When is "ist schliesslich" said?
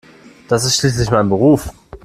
0.65-1.11